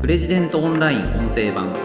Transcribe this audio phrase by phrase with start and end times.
[0.00, 1.76] プレジデントオンライン音声版。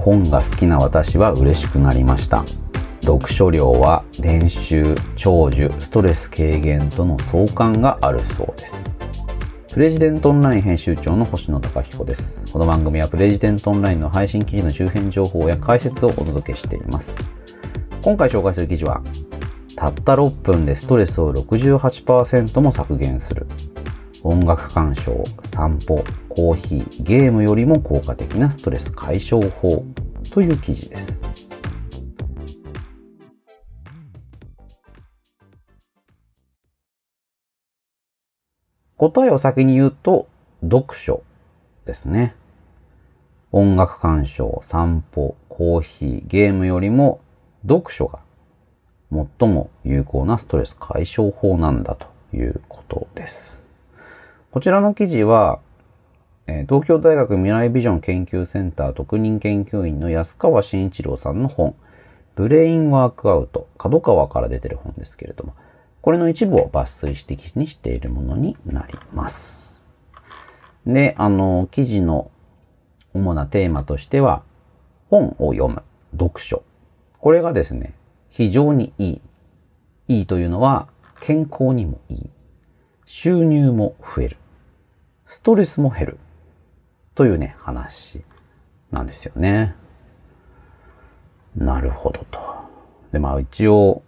[0.00, 2.44] 本が好きな私は嬉しくなりました。
[3.02, 8.96] 読書量は練習長寿ストレス軽減との相関があるそうです。
[9.72, 12.44] プレジデントオンライン編集長の星野貴彦です。
[12.52, 17.16] この番組はプレジデントオンラインの配信記事の周辺情報や解説をお届けしています。
[18.02, 19.00] 今回紹介する記事は
[19.76, 23.46] たった6分でストレスを68%も削減する。
[24.24, 29.84] 音楽鑑賞散歩コーヒーゲームよりも効果的なストレス解消法
[30.32, 31.22] という記事です
[38.96, 40.28] 答えを先に言うと
[40.62, 41.22] 読書
[41.86, 42.34] ですね
[43.52, 47.20] 音楽鑑賞散歩コーヒーゲームよりも
[47.62, 48.20] 読書が
[49.10, 53.67] 最も有効なストレス解消法なんだということです。
[54.50, 55.60] こちらの記事は、
[56.46, 61.74] え東京大学未来ビジョン研究センター特任研究員の安川慎一郎さんの本、
[62.34, 65.52] ブレインワークアウト、角川から出てる本ですけれども、
[66.00, 69.84] これの一部を抜粋して記事にしているものになります。
[70.86, 72.30] で、あの、記事の
[73.12, 74.42] 主なテーマとしては、
[75.10, 75.82] 本を読む、
[76.12, 76.62] 読書。
[77.18, 77.92] これがですね、
[78.30, 79.20] 非常にいい。
[80.08, 80.88] いいというのは
[81.20, 82.30] 健康にもいい。
[83.04, 84.37] 収入も増える。
[85.28, 86.18] ストレスも減る。
[87.14, 88.22] というね、話
[88.90, 89.74] なんですよね。
[91.54, 92.40] なるほどと。
[93.12, 94.02] で、まあ一応、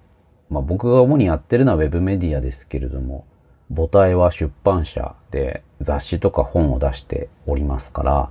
[0.48, 3.26] まあ僕が主にやってるのは web メディアですけれども、
[3.68, 8.30] 母体は出版社で雑誌とか本を出しておりますから、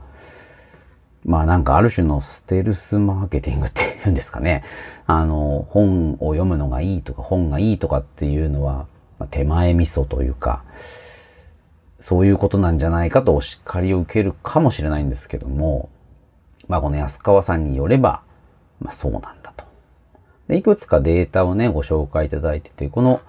[1.23, 4.63] まあなんかある種のステルスマーケティングっていうんですかね。
[5.05, 8.87] あの、本を読むのがいいとか本がいいとかっていうのは、
[9.19, 10.63] ま、手前味噌というか、
[11.99, 15.89] そういうことなんじゃないかとお叱りを受けるかもしれないんですけども、
[16.67, 18.21] まあこの安川さんによれば、
[18.79, 19.65] まあそうなんだと。
[20.47, 23.21] で、いくつかデータをね、ご紹介いただいてて、この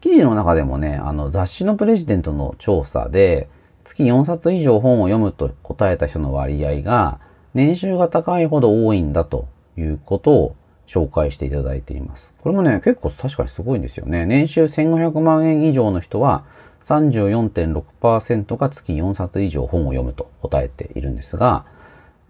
[0.00, 3.48] 記事の中でもね、あの雑誌のプレジデントの調査で、
[3.84, 7.20] 月4冊以上本を読むと答えた人の割合が、
[7.54, 9.46] 年収が高いほど多いんだと
[9.78, 10.56] いうことを
[10.86, 12.34] 紹介していただいています。
[12.40, 14.26] これもね、結構確かにすごいんですよね。
[14.26, 16.44] 年収1500万円以上の人は
[16.84, 21.64] 34.6%が月4冊以上本を読むと答えているんですが、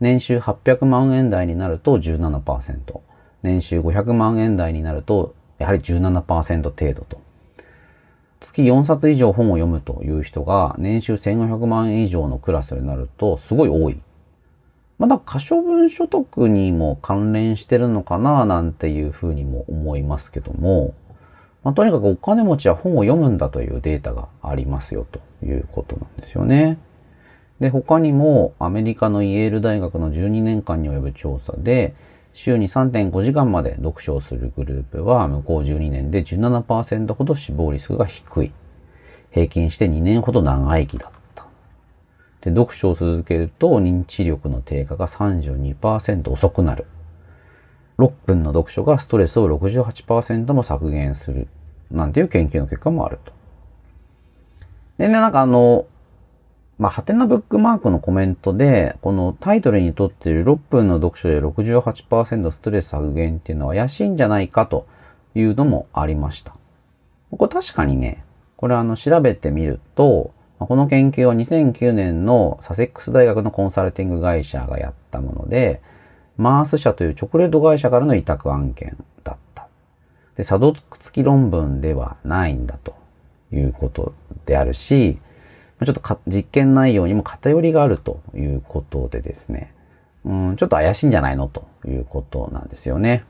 [0.00, 3.00] 年収800万円台になると17%、
[3.42, 7.20] 年収500万円台になるとやはり17%程度と。
[8.40, 13.98] 月4冊以上本を読むという人が年収1500万円以上のクラスになるとすごい多い。
[14.98, 20.94] まだ可処分所得にも関連してるのかななんていうふうにも思いますけども、
[21.64, 26.78] まあ、とにかくお金持ちは本を読むんだというデータがありますよということなんですよね。
[27.58, 31.94] で、他にもアメリカのイェール大学の12年間に及ぶ調査で、
[32.34, 38.52] 週に3.5時間まで読書をするグループは向こう12年で17%ほど死亡リスクが低い。
[39.30, 41.46] 平均して2年ほど長生きだった。
[42.42, 46.84] で、読書を続けると認知力の低下が32%遅くなる。
[47.98, 51.48] 6分の読書がストレスを68%も削減する。
[51.90, 53.32] なんていう研究の結果もあると。
[54.98, 55.86] でね、なんかあの、
[56.78, 64.86] まあ、ハテナブックマークのコメントで、このタイトルにとっている6分の読書で68%ストレス削減っていうのは怪しいんじゃないかと
[65.34, 66.56] いうのもありました。
[67.30, 68.24] これ確かにね、
[68.56, 75.80] これあの調べてみると、この研究は2009年のサセックス大学のコンサルティング会社がやったもので、
[76.36, 79.68] マース社というチョコレート会社からの委託案件だった。
[80.36, 82.94] で、査読付き論文ではないんだと
[83.52, 84.14] いうこと
[84.46, 85.18] であるし、
[85.84, 89.72] ちょっと実験内容にも偏りがあるということでですね、
[90.24, 93.24] うん、ちょっと怪しいんじゃないのということなんですよね。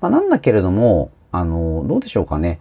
[0.00, 2.60] まあ、なんだけれども、あの、どうでしょうかね。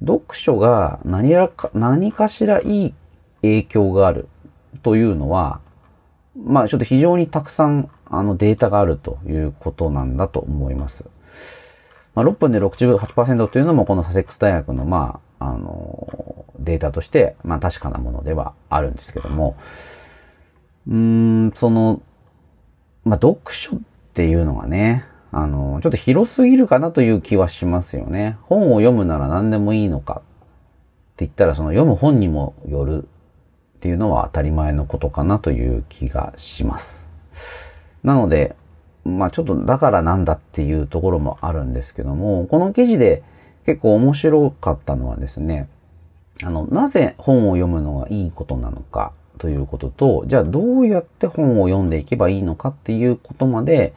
[0.00, 2.94] 読書が何らか、何かしらいい
[3.42, 4.28] 影響がある
[4.82, 5.60] というのは、
[6.44, 11.04] まあちょっと非常にたくさんあのデータがあるということなんだと思います。
[12.14, 19.56] まあ、6分で68%というのもこのサセックス大学のまあ、あの、データとして、まあ確かなものではあるんですけども、
[20.88, 22.02] うん、その、
[23.04, 23.80] まあ読書っ
[24.12, 28.36] ていうのがね、あの、ちょっと広すぎるかなという気はしますよね。
[28.42, 30.16] 本を読むなら何でもいいのかっ
[31.16, 33.08] て言ったら、その読む本にもよる
[33.80, 37.08] っていうのは当たり前のことかなという気がします。
[38.04, 38.54] なので、
[39.06, 43.22] まあちょっとだからなんだっていうところもあるんですけども、この記事で
[43.64, 45.66] 結構面白かったのはですね、
[46.44, 53.94] あの、なぜ本を読むのがいいことなのかということと、じゃあどうやって本を読んでいけばいいのかっていうことまで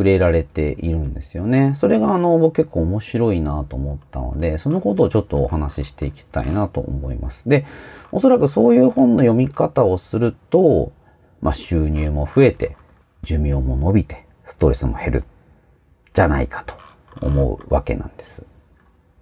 [0.00, 1.74] 触れられているんですよね。
[1.74, 7.46] それがあの、僕結構面白いなと思ったので、そのことをちょっとお話ししていきたいなと思います。
[7.50, 7.66] で、
[8.10, 10.92] おそらくそういう本の読み方をすると、
[11.42, 12.78] まあ収入も増えて、
[13.24, 15.24] 寿命も伸びて、ストレスも減る、
[16.14, 16.74] じゃないかと
[17.20, 18.46] 思うわけなんです。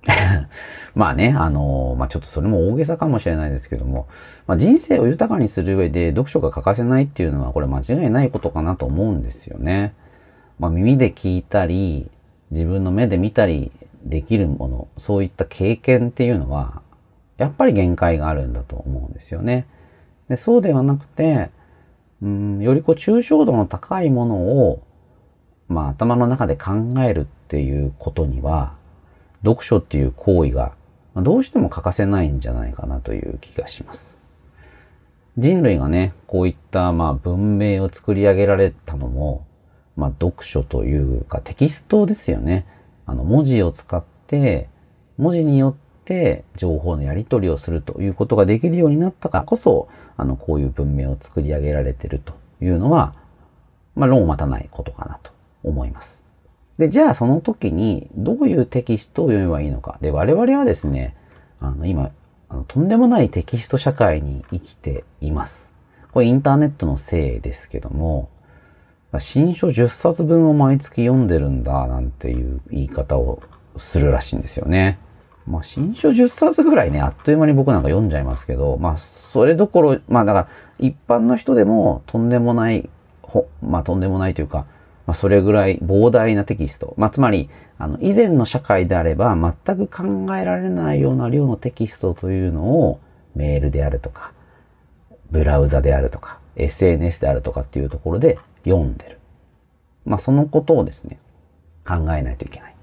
[0.94, 4.06] まあね、あのまあちょっとそれも大げさかもしれないですけども、
[4.46, 9.92] まあ人生を豊かにする上で読書が欠かせないっていうのはこれ間違いないことかなと思うんですよね。
[10.58, 12.10] まあ耳で聞いたり、
[12.50, 13.70] 自分の目で見たり
[14.04, 16.82] できるもの、そういった経験っていうのは、
[17.36, 19.66] やっぱり限界があるんだと思うんですよね。
[20.28, 21.50] でそうではなくて、
[22.20, 24.82] うん、よりこう抽象度の高いものを、
[25.68, 26.72] まあ頭の中で考
[27.04, 28.74] えるっていうことには、
[29.44, 30.72] 読書っていう行為が
[31.14, 34.18] まあどうしても欠かせないんじゃないかなという気がします。
[35.36, 39.44] 人類がね、こういったまあ文明を作り上げられたのも、
[39.98, 42.66] まあ読書というかテキストですよね。
[43.04, 44.68] あの文字を使って、
[45.18, 45.74] 文字によっ
[46.04, 53.16] て情報のやり取りをするということができるようになったからこそ、あのこういう文明を作り上げられてるというのは、
[53.96, 55.32] まあ論を待たないことかなと
[55.64, 56.22] 思います。
[56.78, 59.98] で、じゃあその時にどういうテキストを読めばいいのか。
[60.00, 61.16] で、我々はですね、
[61.58, 62.12] あの、今、
[62.48, 65.72] あのとんでもないテキスト社会に生きています。
[66.12, 68.30] これインターネットのせいですけども、
[69.18, 73.42] 新書10冊分を毎月読んでるんだ、なんていう言い方を
[73.78, 74.98] するらしいんですよね。
[75.46, 82.88] まあ、新書10冊ぐらいね、あっという間に僕なんか読んじゃいますけど、まあ、それどころ、まあ、だから、一般の人でもとんでもない、
[83.22, 84.66] ほまあ、とんでもないというか、
[85.06, 86.92] まあ、それぐらい膨大なテキスト。
[86.98, 93.00] まあ、つまり、あの、以前の社会であれば全く考えられないような量のテキストというのを
[93.34, 94.32] メールであるとか、
[95.30, 99.18] ブラウザであるとか、SNS であるとかっていうところで読んでる。
[100.04, 101.18] まあ、そのことをですね、
[101.86, 102.74] 考えないといけない。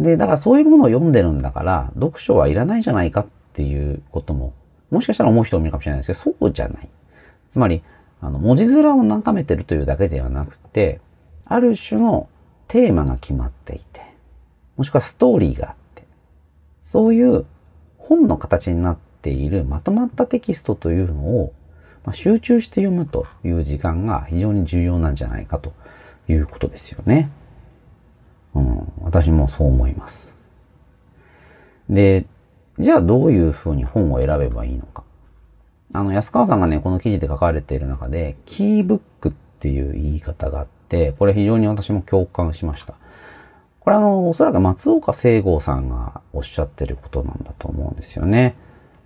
[0.00, 4.54] で、だからそういうものを読んでるんだから、読書はいらないじゃないかっていうことも、
[4.90, 6.88] もしかしたら思う人もいるかもしれないですけど、そうじゃない。
[7.50, 7.82] つまり、
[8.20, 11.00] あの、文字面を眺めてるというだけではなくて、
[11.44, 12.28] ある種の
[12.68, 14.02] テーマが決まっていて、
[14.76, 16.04] もしくはストーリーがあって、
[16.82, 17.44] そういう
[17.98, 21.52] 本の形になっているまとまったテキストというのを、
[22.04, 25.72] まあ、集中して読むという時間が非常に重要なんじゃないかと
[26.28, 27.30] いうことですよね。
[28.54, 30.36] うん、私もそう思います。
[31.88, 32.26] で、
[32.78, 35.04] じゃあどういうふうに本を選べばいいのか。
[35.92, 42.94] あの、安川さんがね、この記事で書かれている中で、キーブックっていう言い方があって、これ非常に私も共感しました。
[43.80, 48.54] これあの、おそらく松岡聖剛さんがおっしゃってることなんだと思うんですよね。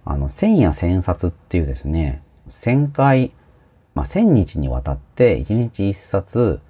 [0.05, 3.32] あの、千や千冊っていうですね、千回、
[3.94, 6.61] まあ、千日にわたって一日一冊、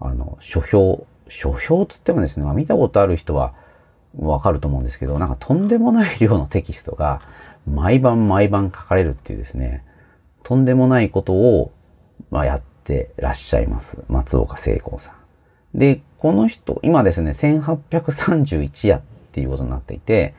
[0.00, 3.54] あの、書評、書評つってもですね、まあ、見たことある人は
[4.18, 7.22] わかると思うんですけど、なんかとんでもない量のテキストが、
[7.66, 9.84] 毎晩毎晩書かれるっていうですね、
[10.42, 11.72] とんでもないことを、
[12.30, 14.04] まあ、やってらっしゃいます。
[14.08, 15.12] 松岡聖子さ
[15.74, 15.78] ん。
[15.78, 19.00] で、この人、今ですね、1831夜っ
[19.32, 20.34] ていうことになっていて、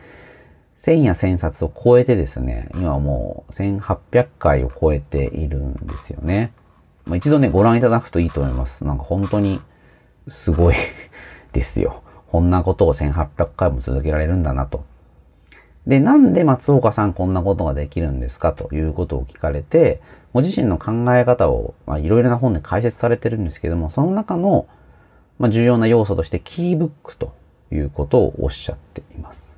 [0.88, 6.54] 1000や1000冊を超えてですね、今もう1800回を超えているんですよね。
[7.06, 8.86] まあ、一度ね、ご覧いただくといいと思います。
[8.86, 9.60] なんか本当に
[10.30, 10.76] すごい
[11.52, 12.04] ですよ。
[12.28, 14.86] こんなことを1800回も続けられるんだなと。
[15.86, 18.54] で、なんで松岡さんこんなことができるんですか？
[18.54, 20.02] ということを聞かれて、
[20.34, 24.68] ご自身の考え方を、いろいろな本で解説されてるんですけども、その中の、
[25.40, 27.34] まあ、重要な要素としてキーブックと
[27.72, 29.57] いうことをおっしゃっています。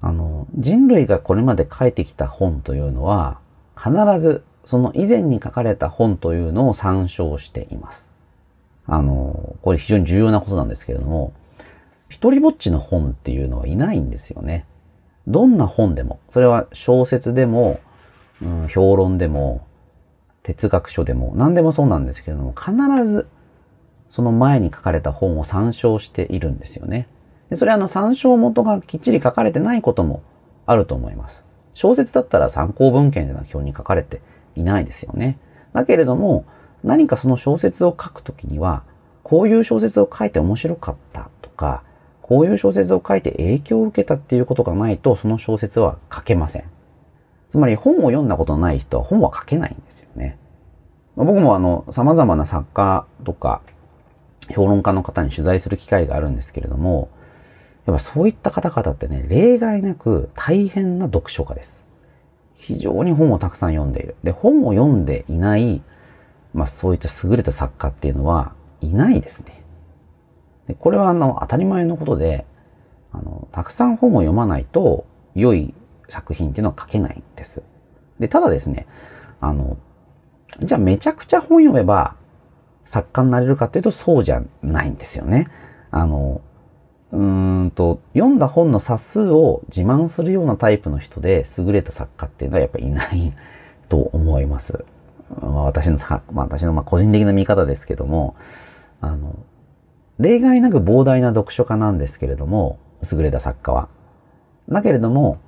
[0.00, 3.38] あの、人類がこれまで書いてきた本というのは、
[3.76, 8.12] 必ずその以前に書かれた本というのを参照しています。
[8.86, 11.32] あの、これ非常に重要なことなんですけれども、
[12.08, 14.64] 一人ぼっちの本っていうのはいないんですよね。
[15.26, 17.80] どんな本でも、それは小説でも、
[18.40, 19.66] うん、評論でも、
[20.42, 22.72] 哲学書でも、何でもそうなんですけれども、必
[23.06, 23.26] ず
[24.08, 27.08] その前に書かれた本を参照しているんですよね。
[27.50, 30.22] でそれはあの参照元がきっちり書かれてないことも
[30.66, 31.44] あると思います。
[31.74, 34.20] 小説だったら参考文献での表に書かれて
[34.56, 35.38] いないですよね。
[35.72, 36.44] だけれども、
[36.82, 38.82] 何かその小説を書くときには、
[39.22, 41.82] こういう小説を書いて面白かったとか、
[42.20, 46.64] こういう小説を書いて影響を受けたっていうことがないと、その小説は書けません。
[47.48, 50.36] つまり本を読んだことのない人は本は書けないんですよね。
[51.16, 53.62] ま僕もあの、様々な作家とか、
[54.50, 57.08] 評論家の方に取材する機会があるんですけれども、
[57.88, 61.86] やっぱそういった方々ってね、例外なく大変な読書家です。
[62.54, 64.14] 非常に本をたくさん読んでいる。
[64.22, 65.80] で、本を読んでいない、
[66.52, 68.52] まあそういった優れた作家っていうのは
[68.82, 69.62] いないですね。
[70.66, 72.44] でこれはあの、当たり前のことで、
[73.10, 75.72] あの、たくさん本を読まないと良い
[76.10, 77.62] 作品っていうのは書けないんです。
[78.20, 78.86] で、ただですね、
[79.40, 79.78] あの、
[80.60, 82.16] じゃあめちゃくちゃ本読めば
[82.84, 85.46] 作家になれるかっていうとそうじゃないんですよね。
[85.90, 86.42] あの、
[87.12, 93.34] うーんと、読んだ本の冊数を自慢するようなタイプの人で優れた作家っていうのはやっぱりいない
[93.88, 94.84] と思います。
[95.40, 98.36] まあ、私のさ、まあ、私のまあ個人的な見方ですけども、
[99.00, 99.36] あの、
[100.18, 102.78] 例外なく膨大な読書家なんですけれども、
[103.10, 103.88] 優れた作家は。
[104.68, 105.38] だけれども、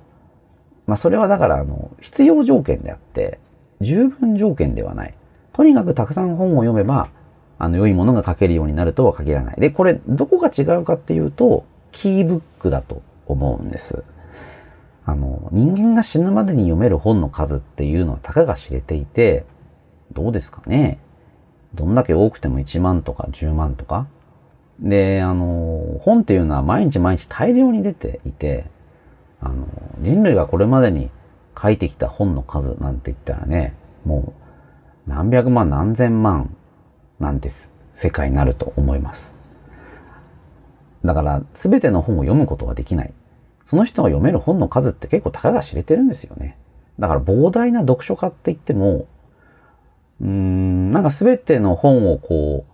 [0.87, 3.39] まあそれはだからあの、必要条件であって、
[3.81, 5.13] 十分条件ではない。
[5.53, 7.09] とにかくたくさん本を読めば、
[7.63, 9.55] あの、良いものが書けるようになるとは限らない。
[9.59, 14.03] で、これ、どこが違うかっていうと、キーブックだと思うんです。
[15.05, 19.45] あの、人間が死ぬまでに読める本の数っていうのはたかが知れていて、
[20.11, 20.97] どうですかね？
[21.75, 24.07] どんだけ多くても1万とか10万とか？
[24.79, 28.65] で、あの、本っていうのは毎日毎日大量に出ていて、
[29.39, 29.67] あの、
[29.99, 31.11] 人類がこれまでに
[31.59, 34.33] 書いてきた本の数なんて言ったらね、も
[35.07, 36.55] う何百万何千万
[37.21, 37.49] なんて
[37.93, 39.33] 世界になると思います。
[41.05, 43.13] だから全ての本を読むことができない。
[43.65, 46.57] その人が読める本の数って結構たかが知れてるんですよね。
[46.99, 49.05] だから膨大な読書家って言っても、
[50.19, 52.71] うーん、なんか全ての本をこう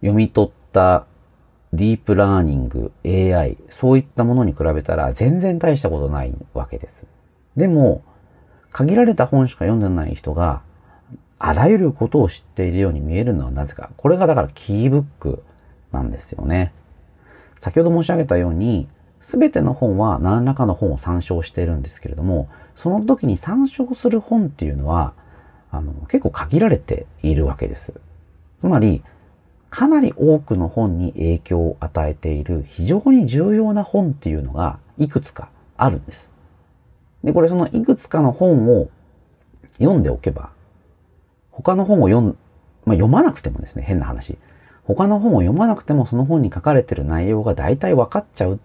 [0.00, 1.06] 読み取った
[1.72, 7.06] ディープラーニング、AI、そういったものに比べたら全然大したことないわけです。
[7.56, 8.02] でも、
[8.70, 10.62] 限られた本しか読んでない人が、
[11.38, 13.90] あらゆることを知っているように見えるのはなぜか。
[13.96, 15.42] これがだからキーブック
[15.92, 16.72] なんですよね。
[17.60, 18.88] 先ほど申し上げたように、
[19.20, 25.14] すべての本は何らかの本を参照しているんですけれども、その時に参照する本っていうのは、
[25.70, 27.94] あの、結構限られているわけです。
[28.60, 29.02] つまり、
[29.70, 36.32] かなり多くの本に影響を与えている非常に重要な本っていうのがいくつかあるんです。
[37.22, 38.88] で、これそのいくつかの本を
[39.78, 40.50] 読んでおけば、
[41.58, 42.36] 他の本を読ん、
[42.84, 44.38] まあ、読まなくてもですね、変な話。
[44.84, 48.58] 他の本を読まなくてもその本に書かれてる内容が大体分かっちゃうっ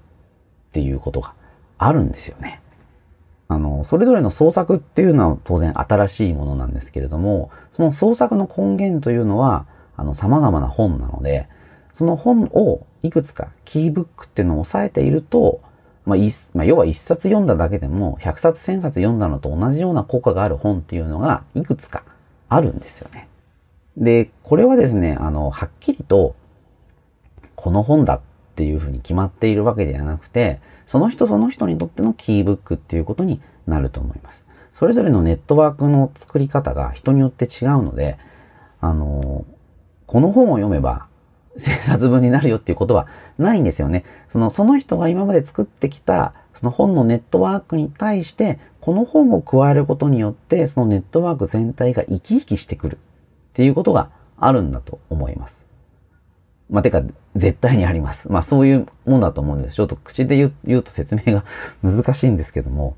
[0.72, 1.34] ていうことが
[1.80, 2.62] あるんですよね。
[3.48, 9.66] あの、それぞれの創作っていうのは当然新しいものなんですけれども、その創作の根源というのは、
[9.98, 11.50] あの、様々な本なので、
[11.94, 15.62] その本をいくつかキーブックっていうのを押さえていると、
[16.06, 16.20] まあ、
[16.54, 22.04] まあ、要は一冊読んだだけでも、百冊千冊読んだのと同じような効果がある本っていうのがいくつか
[22.56, 23.28] あるんですよね。
[23.98, 26.36] で、これはですね、あの、はっきりと、
[27.56, 28.22] この本だっ
[28.56, 34.46] ていうふうに決まっているわけではなくて、その人その人にとってのキーブックっていうことになると思います。
[34.72, 38.18] それぞれのネットワークの作り方が人によって違うので、
[38.82, 39.46] あの、
[40.08, 41.08] この本を読めば
[41.58, 43.08] 千冊分になるよっていうことは
[43.38, 44.04] ないんですよね。
[44.30, 52.98] その、その人が今まで作ってきた、その本のネットワークに対して、この本を加えることによって、そのネットワーク全体が生き生きしてくるっ
[53.54, 55.66] ていうことがあるんだと思います。
[56.70, 57.02] まあ、てか、
[57.34, 58.30] 絶対にあります。
[58.30, 59.76] まあ、そういうもんだと思うんです。
[59.76, 60.36] ちょっと口で
[60.66, 61.46] 言うと説明が
[61.82, 62.98] 難しいんですけども。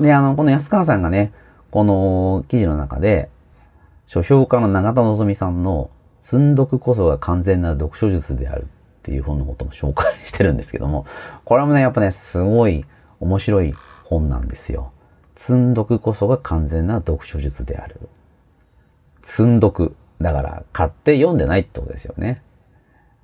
[0.00, 1.32] で、あの、この安川さんがね、
[1.70, 3.30] この記事の中で、
[4.06, 5.90] 書評家の永田望さんの
[6.22, 8.66] 積ん読こそが完全な読書術であるっ
[9.04, 11.06] ていう本のことも紹介してるんですけども、
[11.44, 12.84] これもね、やっぱね、すごい
[13.20, 13.74] 面白い
[14.10, 14.92] 本なんですよ。
[15.36, 18.00] 積ん読こそが完全な読書術である。
[19.22, 19.94] 積ん読。
[20.20, 22.42] だから、買って読んでないってことですよね。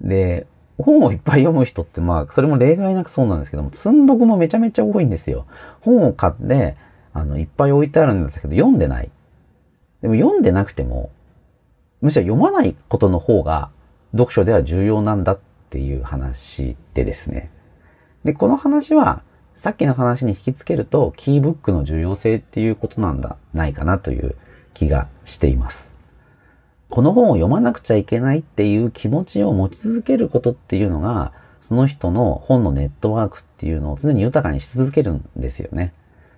[0.00, 0.47] で、
[0.78, 5.47] 本をいっぱい読む人って、まあ、それも例外なくそうなんですけども、積ん読もめちゃめちゃ多いんですよ。
[5.81, 6.76] 本を買って、
[7.12, 9.11] あの、いっぱい置いてあるんですけど、読んでない。
[10.02, 11.11] でも読んでなくても、
[12.00, 13.71] むしろ読まないことの方が
[14.12, 15.38] 読書では重要なんだっ
[15.71, 17.50] ていう話でですね。
[18.25, 19.23] で、この話は、
[19.57, 24.37] さっきの話に引き付けると、キーブックの重要性っていうことなんだ、ないかなという
[24.75, 25.91] 気がしています。
[26.91, 31.33] この本を読まなくちゃいけないっていう気持ちを持ち続けることっていうのが、
[31.63, 35.95] その人の本のネットワークっていうのを常に豊かにし続けるんですよね。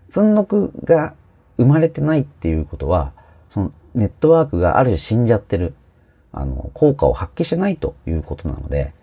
[0.09, 1.15] 積読が
[1.57, 3.13] 生まれてないっていうことは、
[3.49, 5.75] そのネットワークがある種死んじゃってる、
[6.33, 8.95] あの、効果を発揮してないということなので、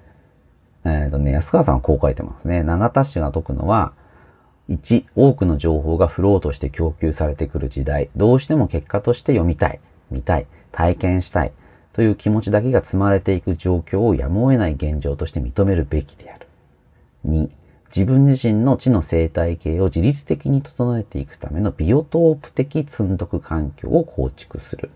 [0.86, 2.64] えっ、ー、とね、安川さんはこう書いてますね。
[2.64, 3.94] 永田氏が説くのは、
[4.70, 9.80] 1、多くの情報がフローとして供給されてくる時代、どうしても結果として読みたい、
[10.10, 11.52] 見たい、体験したい
[11.94, 16.48] という気持ちだけが積まれていく状況をやむを得ない現状として認めるべきである。
[17.28, 17.50] 2、
[17.96, 24.90] 自分自身の知の生態系を自律的に整えていくためのビオトープ的積んどく環境を構築する。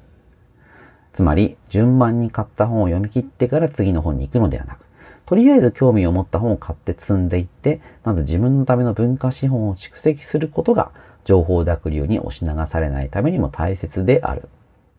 [1.14, 4.86] つまり、順番に買った本を読み切ってから次の本に行くのではなく、
[5.30, 10.90] とりあえず興味を持った本を買って積んでいって、まず自分のための文化資本を蓄積することが、
[11.24, 14.50] 情報濁流に押し流されないためにも大切である。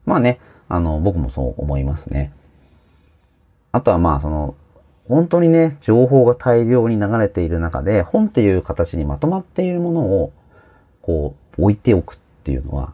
[0.07, 2.33] まあね、あの、僕もそう思いますね。
[3.73, 4.55] あとはまあ、その、
[5.09, 10.33] 本当にね、情報が大量に流れている中で、本っていう形にまとまっているものを、
[11.03, 12.93] こう、置いておくっていうのは、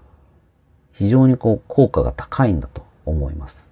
[0.92, 3.65] 非常にこう、効果が高いんだと思います。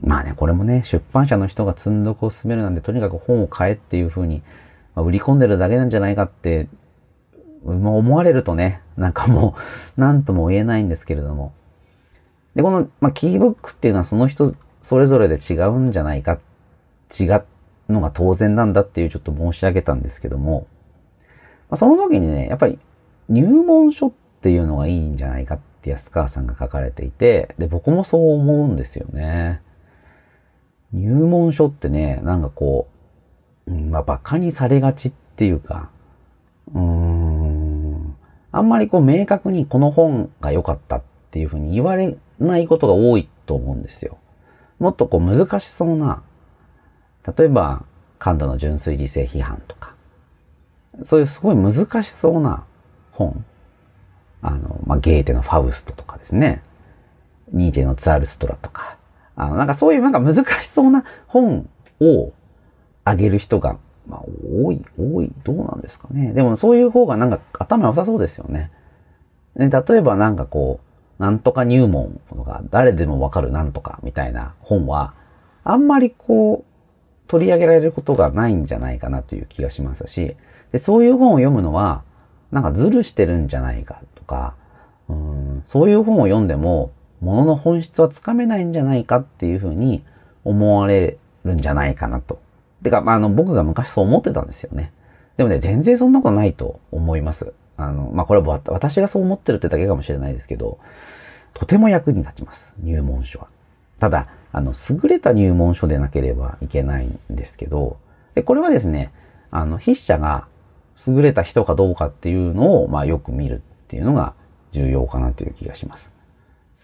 [0.00, 4.42] まあね、これもね、出版社の人が積んどくを進めるなんで、とにかく本を買えっていうふうに、
[4.94, 6.68] まあ、売り込んでるだけなんじゃないかって、
[7.64, 9.56] まあ思われるとね、なんかも
[9.96, 11.52] う、なんとも言えないんですけれども。
[12.54, 16.38] で、この、まあ、キーブックっていうのはその人それぞれで違うんじゃないか、
[17.18, 17.44] 違う
[17.88, 20.66] のが当然なんだっていうちょっと申し上げたんですけども、
[21.68, 22.78] まあ、その時にね、やっぱり
[23.28, 29.60] 入門書っていうのがいいんじゃないかって安川さんが書かれていて、で、僕もそう思うんですよね。
[30.96, 32.88] 入門書ってね、なんかこ
[33.66, 35.90] う、まあ、馬鹿にされがちっていうか、
[36.74, 38.16] うーん、
[38.50, 44.16] あんまりこう明確にこの本が良かったっていうふうに言われないことが多いと思うんですよ。
[44.78, 46.22] もっとこう難しそうな、
[47.36, 47.84] 例えば、
[48.18, 49.94] 感度の純粋理性批判とか、
[51.02, 52.64] そういうすごい難しそうな
[53.12, 53.44] 本。
[54.40, 56.62] あの、まあ、ゲーテのファウストとかですね。
[57.52, 58.95] ニーチェのツアルストラとか。
[59.36, 61.68] あの、なんかそういうなんか難しそうな本
[62.00, 62.32] を
[63.04, 63.78] あげる人が、
[64.08, 64.22] まあ、
[64.64, 66.32] 多い、多い、どうなんですかね。
[66.32, 68.72] でもそういう方がなんか頭良さそうですよね。
[69.56, 75.14] ね例えばなんかこう、なんとか入門とか、誰でもわかるなんとかみたいな本は、
[75.64, 76.76] あんまりこう、
[77.28, 80.36] 取り上げられることがないんじゃないかなという気がしますし、
[80.72, 82.04] でそういう本を読むのは、
[82.52, 84.54] なんかズルしてるんじゃないかとか、
[85.08, 90.04] うんそういう本を読んでも、ものの本質はつかめないんじゃないかっていうふうに
[90.44, 92.40] 思われるんじゃないかなと。
[92.82, 94.92] てか、まあ、あの、僕が昔そう思ってたんですよね。
[95.36, 97.52] でもね、全然そんなことないと思います。
[97.76, 100.78] あの、まあ、これは私がそう思ってるってだけかもしれないですけど、
[101.54, 102.74] とても役に立ちます。
[102.78, 103.48] 入門書は。
[103.98, 107.98] ただ、あの、優れた入門書でなければいけないんですけど、
[108.34, 109.12] で、これはですね、
[109.50, 110.48] あの、筆者が
[111.06, 114.34] 優れた人かどうかっていうのを、まあ、よく見るっていうのが
[114.72, 116.15] 重要かなという気がします。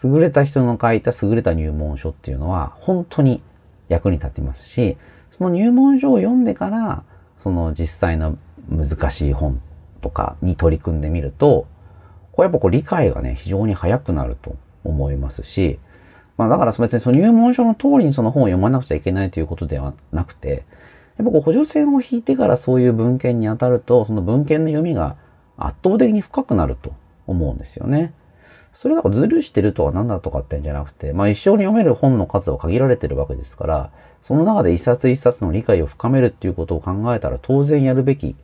[0.05, 3.42] 優れた人の書いた優れた入門書っていうのは本当に
[3.88, 4.96] 役に立ってますし、
[5.31, 7.05] その入門書を読んでから、
[7.38, 8.38] その実際の
[8.70, 9.61] 難しい本
[10.00, 11.66] とかに取り組んでみると、
[12.33, 15.78] これやっぱこう理解がね、非常に早くなると思いますし、
[16.38, 20.64] まあだから別にその入門書の通りにその本を読まなくちゃいけないということではなくて、
[21.18, 25.16] やっぱこう補助線を引いてからそういう文献に当たると、その文献の読みが
[25.59, 26.94] 圧倒的に深くなると
[27.26, 28.14] 思うんですよね。
[28.72, 33.90] それがずるしてるとは何だとかってんじゃなくて、まあ一生に読める本の数は限られてるわけですから、
[34.22, 38.35] その中で一冊一冊の理解を深めるっていうことを考えたら当然やるべき。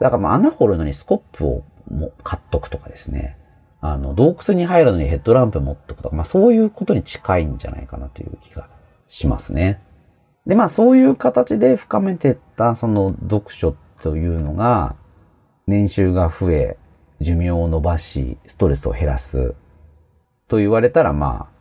[0.00, 3.36] だからまあ穴掘るのにスコップをも買っとくとかですね。
[3.80, 8.68] あの、洞窟に入るのにヘッドランプ持っとくとか、まあそういうことに近いんじゃないかなという気が
[9.06, 9.80] しますね。
[10.46, 14.96] で、まあそういう形で深めてったその読書というのが、
[15.66, 16.76] 年収が増え、
[17.20, 19.54] 寿命を伸ばし、ストレスを減らす。
[20.46, 21.58] と言われたら、まあ、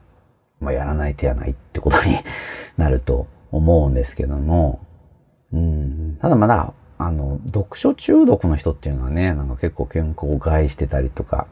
[0.59, 2.15] まあ、やらない手はないってことに
[2.77, 4.79] なると思うんですけども、
[5.53, 11.47] うん、ただまだ、あの、読書中毒の人っていうのはね、なんか結構健康を害してたりとか、